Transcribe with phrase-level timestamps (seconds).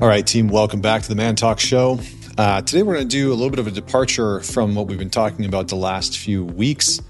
[0.00, 1.98] All right, team, welcome back to the ManTalks Show.
[2.38, 4.96] Uh, today, we're going to do a little bit of a departure from what we've
[4.96, 7.00] been talking about the last few weeks.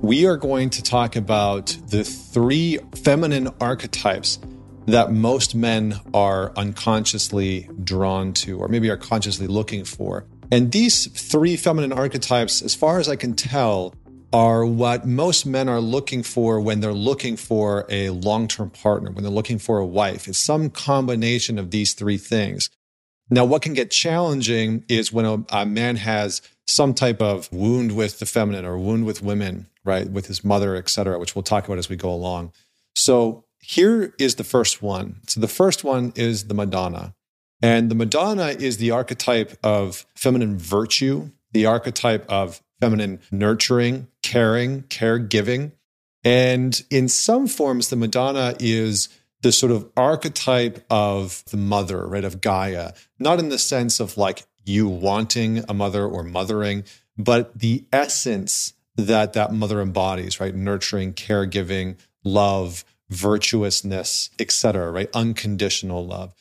[0.00, 4.40] We are going to talk about the three feminine archetypes
[4.86, 10.26] that most men are unconsciously drawn to, or maybe are consciously looking for.
[10.50, 13.94] And these three feminine archetypes, as far as I can tell,
[14.32, 19.10] are what most men are looking for when they're looking for a long term partner,
[19.10, 20.26] when they're looking for a wife.
[20.26, 22.70] It's some combination of these three things.
[23.30, 27.92] Now, what can get challenging is when a, a, man has some type of wound
[27.96, 31.42] with the feminine or wound with women, right, with his mother, et cetera, which we'll
[31.42, 32.52] talk about as we go along.
[32.94, 35.20] So, here is the first one.
[35.28, 37.14] So, the first one is the Madonna.
[37.62, 44.82] And the Madonna is the archetype of feminine virtue, the archetype of feminine nurturing, caring,
[44.84, 45.72] caregiving.
[46.24, 49.08] And in some forms, the Madonna is
[49.42, 54.16] the sort of archetype of the mother, right, of Gaia, not in the sense of
[54.16, 56.84] like you wanting a mother or mothering,
[57.18, 60.54] but the essence that that mother embodies, right?
[60.54, 65.10] Nurturing, caregiving, love, virtuousness, etc., right?
[65.12, 66.34] Unconditional love.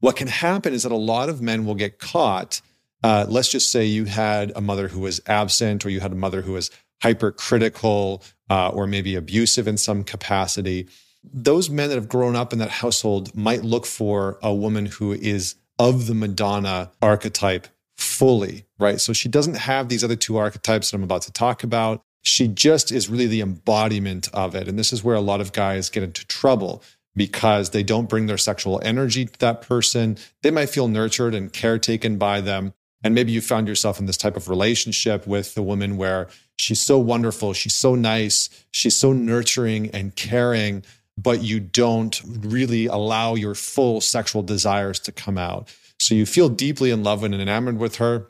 [0.00, 2.60] What can happen is that a lot of men will get caught
[3.02, 6.16] uh, let's just say you had a mother who was absent, or you had a
[6.16, 6.70] mother who was
[7.02, 10.88] hypercritical, uh, or maybe abusive in some capacity.
[11.22, 15.12] Those men that have grown up in that household might look for a woman who
[15.12, 19.00] is of the Madonna archetype fully, right?
[19.00, 22.02] So she doesn't have these other two archetypes that I'm about to talk about.
[22.22, 24.68] She just is really the embodiment of it.
[24.68, 26.82] And this is where a lot of guys get into trouble
[27.16, 30.16] because they don't bring their sexual energy to that person.
[30.42, 34.16] They might feel nurtured and caretaken by them, and maybe you found yourself in this
[34.16, 36.28] type of relationship with the woman where
[36.58, 40.84] she's so wonderful, she's so nice, she's so nurturing and caring,
[41.16, 45.74] but you don't really allow your full sexual desires to come out.
[46.00, 48.28] So you feel deeply in love and enamored with her.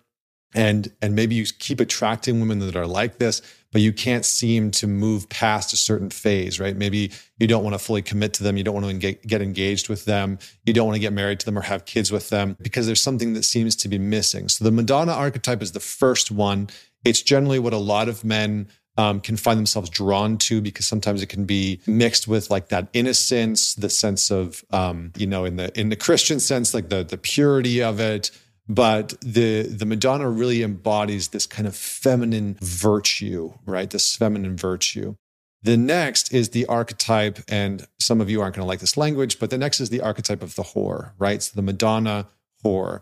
[0.55, 4.71] And, and maybe you keep attracting women that are like this, but you can't seem
[4.71, 6.75] to move past a certain phase, right?
[6.75, 8.57] Maybe you don't want to fully commit to them.
[8.57, 10.39] You don't want to get engaged with them.
[10.65, 13.03] You don't want to get married to them or have kids with them because there's
[13.03, 14.49] something that seems to be missing.
[14.49, 16.71] So the Madonna archetype is the first one.
[17.09, 21.23] It's generally what a lot of men um, can find themselves drawn to because sometimes
[21.23, 25.57] it can be mixed with like that innocence, the sense of, um, you know, in
[25.57, 28.33] the in the Christian sense, like the the purity of it,
[28.69, 33.89] but the the madonna really embodies this kind of feminine virtue right?
[33.91, 35.15] This feminine virtue.
[35.63, 39.39] The next is the archetype and some of you aren't going to like this language
[39.39, 41.43] but the next is the archetype of the whore right?
[41.43, 42.29] So the madonna
[42.65, 43.01] whore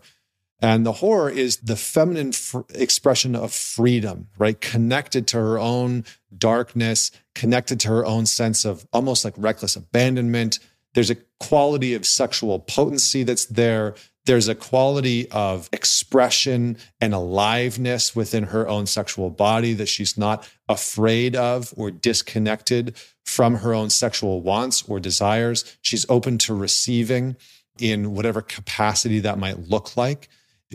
[0.61, 2.33] and the whore is the feminine
[2.73, 6.03] expression of freedom right connected to her own
[6.37, 10.59] darkness connected to her own sense of almost like reckless abandonment
[10.93, 13.95] there's a quality of sexual potency that's there
[14.27, 20.47] there's a quality of expression and aliveness within her own sexual body that she's not
[20.67, 22.93] afraid of or disconnected
[23.25, 25.77] from her own sexual wants or desires.
[25.81, 27.37] She's open to receiving
[27.79, 30.27] in whatever capacity that might look like.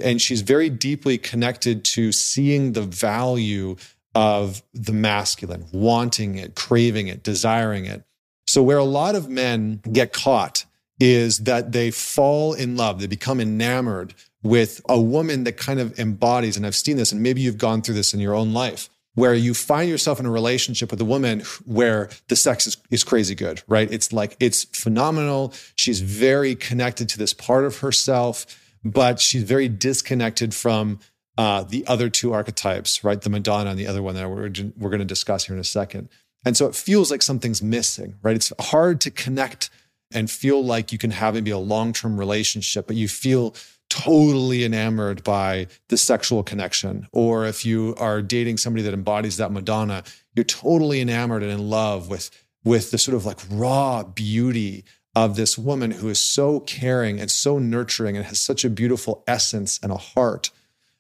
[0.03, 3.77] And she's very deeply connected to seeing the value
[4.15, 8.05] of the masculine, wanting it, craving it, desiring it.
[8.47, 10.65] So, where a lot of men get caught
[11.01, 15.99] is that they fall in love, they become enamored with a woman that kind of
[15.99, 18.91] embodies, and I've seen this, and maybe you've gone through this in your own life,
[19.15, 23.05] where you find yourself in a relationship with a woman where the sex is, is
[23.05, 23.91] crazy good, right?
[23.93, 25.53] It's like, it's phenomenal.
[25.77, 28.47] She's very connected to this part of herself,
[28.85, 30.99] but she's very disconnected from
[31.39, 33.21] uh, the other two archetypes, right?
[33.21, 35.65] The Madonna and the other one that we're, we're going to discuss here in a
[35.65, 36.09] second.
[36.45, 38.37] And so it feels like something's missing, right?
[38.37, 39.71] It's hard to connect
[40.13, 43.55] and feel like you can have maybe a long term relationship, but you feel
[43.89, 47.07] totally enamored by the sexual connection.
[47.13, 50.03] Or if you are dating somebody that embodies that Madonna,
[50.35, 52.31] you're totally enamored and in love with,
[52.65, 54.85] with the sort of like raw beauty
[55.15, 59.23] of this woman who is so caring and so nurturing and has such a beautiful
[59.27, 60.51] essence and a heart.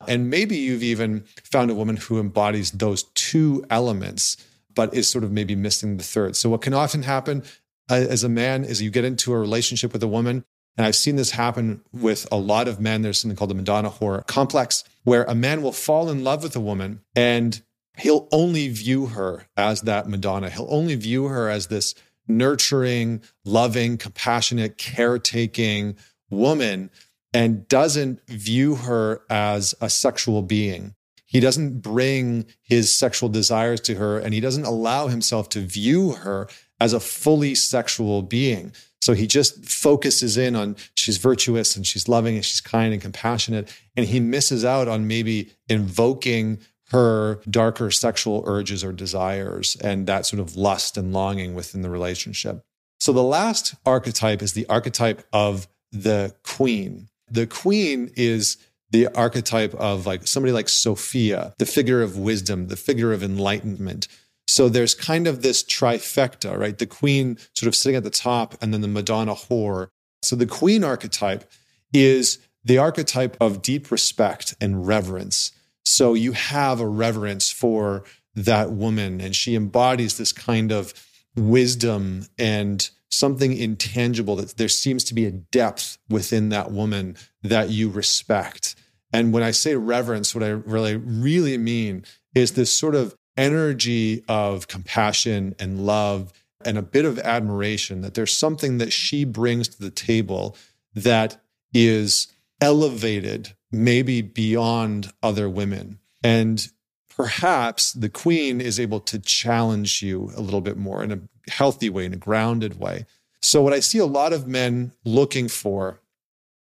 [0.07, 4.37] And maybe you've even found a woman who embodies those two elements,
[4.75, 6.37] but is sort of maybe missing the third.
[6.37, 7.45] So, what can often happen
[7.91, 10.45] uh, as a man is you get into a relationship with a woman.
[10.77, 13.03] And I've seen this happen with a lot of men.
[13.03, 16.57] There's something called the Madonna whore complex, where a man will fall in love with
[16.57, 17.61] a woman and
[17.99, 20.49] he'll only view her as that Madonna.
[20.49, 21.95] He'll only view her as this
[22.37, 25.97] nurturing, loving, compassionate, caretaking
[26.31, 26.91] woman
[27.35, 30.95] and doesn't view her as a sexual being.
[31.27, 36.13] He doesn't bring his sexual desires to her and he doesn't allow himself to view
[36.13, 36.49] her
[36.79, 38.73] as a fully sexual being.
[39.01, 43.01] So he just focuses in on she's virtuous and she's loving and she's kind and
[43.01, 43.75] compassionate.
[43.97, 46.61] And he misses out on maybe invoking
[46.93, 51.91] her darker sexual urges or desires and that sort of lust and longing within the
[51.91, 52.63] relationship.
[53.01, 57.09] So the last archetype is the archetype of the queen.
[57.31, 58.59] The queen is
[58.91, 64.07] the archetype of like somebody like Sophia, the figure of wisdom, the figure of enlightenment.
[64.47, 66.77] So there's kind of this trifecta, right?
[66.77, 69.89] The queen sort of sitting at the top and then the Madonna whore.
[70.21, 71.51] So the queen archetype
[71.95, 75.53] is the archetype of deep respect and reverence.
[75.85, 80.95] So you have a reverence for that woman and she embodies this kind of
[81.37, 87.69] wisdom and something intangible that there seems to be a depth within that woman that
[87.69, 88.75] you respect.
[89.13, 94.25] And when I say reverence, what I really, really mean is this sort of energy
[94.29, 96.33] of compassion and love
[96.65, 100.57] and a bit of admiration that there's something that she brings to the table
[100.95, 101.43] that
[101.75, 102.29] is
[102.61, 105.99] elevated, maybe beyond other women.
[106.23, 106.69] And
[107.09, 111.21] perhaps the queen is able to challenge you a little bit more in a
[111.51, 113.07] healthy way, in a grounded way.
[113.41, 116.01] So, what I see a lot of men looking for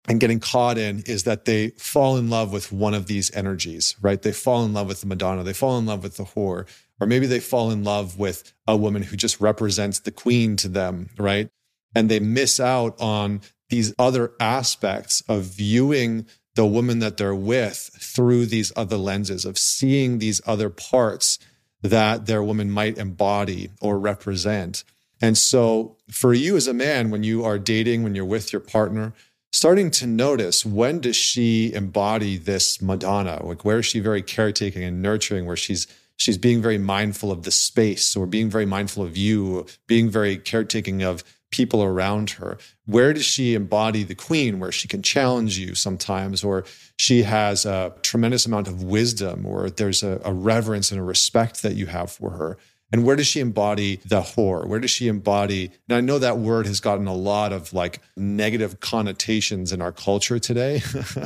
[0.09, 3.97] and getting caught in is that they fall in love with one of these energies,
[4.01, 4.21] right?
[4.21, 6.67] They fall in love with the Madonna, they fall in love with the whore,
[7.01, 10.69] or maybe they fall in love with a woman who just represents the queen to
[10.69, 11.49] them, right?
[11.95, 17.91] And they miss out on these other aspects of viewing the woman that they're with
[18.01, 21.39] through these other lenses, of seeing these other parts
[21.83, 24.85] that their woman might embody or represent.
[25.23, 28.61] And so, for you as a man, when you are dating, when you're with your
[28.61, 29.13] partner,
[29.53, 33.45] starting to notice when does she embody this Madonna?
[33.45, 35.87] Like where is she very caretaking and nurturing, where she's
[36.17, 40.37] she's being very mindful of the space or being very mindful of you, being very
[40.37, 42.59] caretaking of people around her.
[42.87, 46.65] Where does she embody the queen, where she can challenge you sometimes, or
[46.97, 51.63] she has a tremendous amount of wisdom, or there's a, a reverence and a respect
[51.63, 52.59] that you have for her?
[52.93, 54.67] And where does she embody the whore?
[54.67, 55.71] Where does she embody?
[55.89, 59.93] And I know that word has gotten a lot of like negative connotations in our
[59.93, 60.83] culture today,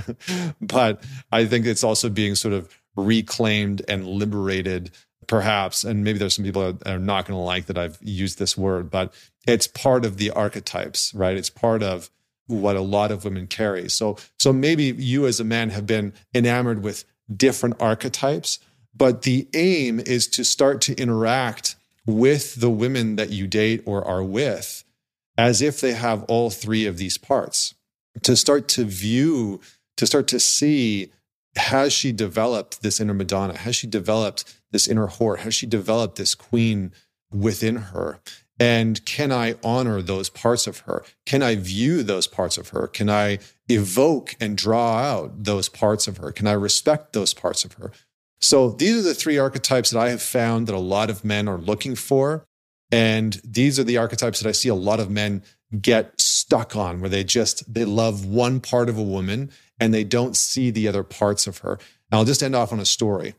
[0.61, 4.91] but I think it's also being sort of reclaimed and liberated,
[5.27, 5.85] perhaps.
[5.85, 8.57] And maybe there's some people that are not going to like that I've used this
[8.57, 9.13] word, but
[9.47, 11.37] it's part of the archetypes, right?
[11.37, 12.11] It's part of
[12.47, 13.89] what a lot of women carry.
[13.89, 17.05] So, so maybe you as a man have been enamored with
[17.37, 18.59] different archetypes
[18.97, 21.77] but the aim is to start to interact
[22.07, 24.85] with the women that you date or are with
[25.37, 27.75] as if they have all three of these parts.
[28.23, 29.61] To start to view,
[29.97, 31.11] to start to see,
[31.57, 33.57] has she developed this inner Madonna?
[33.57, 35.39] Has she developed this inner whore?
[35.39, 36.93] Has she developed this queen
[37.33, 38.21] within her?
[38.59, 41.05] And can I honor those parts of her?
[41.27, 42.87] Can I view those parts of her?
[42.87, 46.31] Can I evoke and draw out those parts of her?
[46.31, 47.91] Can I respect those parts of her?
[48.41, 51.49] So these are the three archetypes that I have found that a lot of men
[51.49, 52.45] are looking for.
[52.93, 55.43] And these are the archetypes that I see a lot of men
[55.81, 59.51] get stuck on where they just they love one part of a woman
[59.81, 61.73] and they don't see the other parts of her.
[61.73, 63.35] And I'll just end off on a story.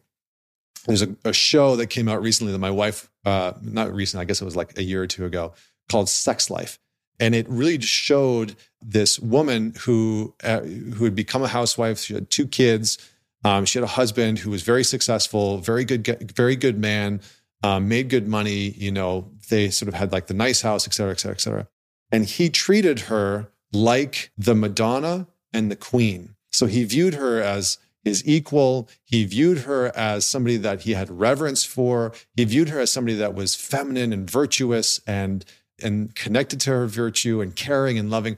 [0.85, 4.25] There's a, a show that came out recently that my wife, uh, not recent, I
[4.25, 5.53] guess it was like a year or two ago,
[5.89, 6.77] called Sex Life.
[7.19, 11.99] And it really showed this woman who uh, who had become a housewife.
[11.99, 12.97] She had two kids
[13.45, 17.21] um, she had a husband who was very successful, very good, very good man,
[17.61, 18.71] um, made good money.
[18.71, 21.41] You know, they sort of had like the nice house, et cetera, et cetera, et
[21.41, 21.67] cetera.
[22.11, 26.35] And he treated her like the Madonna and the Queen.
[26.51, 28.89] So he viewed her as his equal.
[29.05, 32.13] He viewed her as somebody that he had reverence for.
[32.35, 35.45] He viewed her as somebody that was feminine and virtuous and
[35.81, 38.37] and connected to her virtue and caring and loving.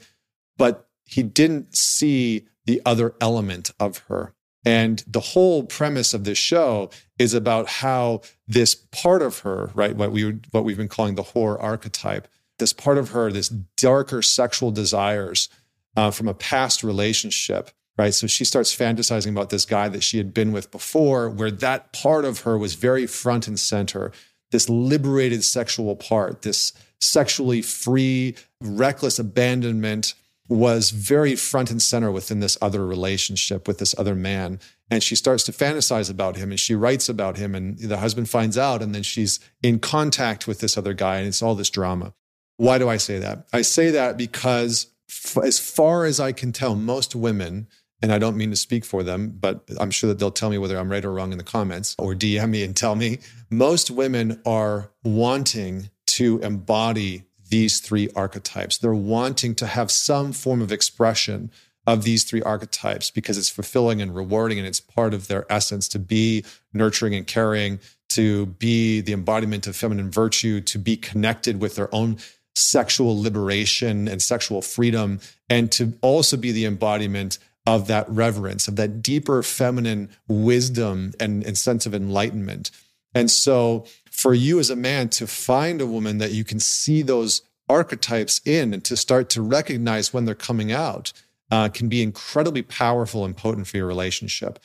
[0.58, 4.34] But he didn't see the other element of her.
[4.66, 9.96] And the whole premise of this show is about how this part of her, right,
[9.96, 12.28] what we what we've been calling the whore archetype,
[12.60, 15.50] this part of her, this darker sexual desires
[15.98, 18.14] uh, from a past relationship, right?
[18.14, 21.92] So she starts fantasizing about this guy that she had been with before, where that
[21.92, 24.14] part of her was very front and center.
[24.52, 30.14] This liberated sexual part, this sexually free, reckless abandonment
[30.50, 34.60] was very front and center within this other relationship with this other man.
[34.90, 37.54] And she starts to fantasize about him and she writes about him.
[37.54, 38.82] And the husband finds out.
[38.82, 41.18] And then she's in contact with this other guy.
[41.18, 42.14] And it's all this drama.
[42.56, 43.48] Why do I say that?
[43.52, 44.88] I say that because,
[45.36, 47.68] as far as I can tell, most women,
[48.02, 50.58] and I don't mean to speak for them, but I'm sure that they'll tell me
[50.58, 53.20] whether I'm right or wrong in the comments or DM me and tell me,
[53.50, 58.78] most women are wanting to embody these three archetypes.
[58.78, 61.52] They're wanting to have some form of expression
[61.86, 65.88] of these three archetypes because it's fulfilling and rewarding and it's part of their essence
[65.88, 66.44] to be
[66.74, 67.80] nurturing and caring,
[68.10, 72.18] to be the embodiment of feminine virtue, to be connected with their own
[72.58, 77.38] sexual liberation and sexual freedom, and to also be the embodiment
[77.68, 82.72] of that reverence, of that deeper feminine wisdom and, and sense of enlightenment.
[83.14, 87.04] And so, for you as a man to find a woman that you can see
[87.04, 91.14] those archetypes in and to start to recognize when they're coming out
[91.52, 94.60] uh, can be incredibly powerful and potent for your relationship.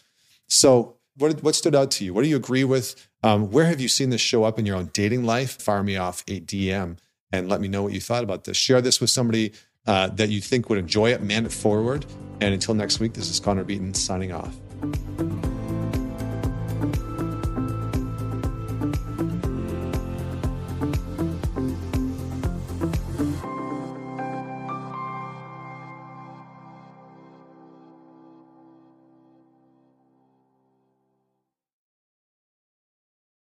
[0.49, 2.15] So, what, what stood out to you?
[2.15, 3.07] What do you agree with?
[3.23, 5.61] Um, where have you seen this show up in your own dating life?
[5.61, 6.97] Fire me off a DM
[7.33, 8.57] and let me know what you thought about this.
[8.57, 9.53] Share this with somebody
[9.87, 12.07] uh, that you think would enjoy it, man it forward.
[12.41, 15.52] And until next week, this is Connor Beaton signing off.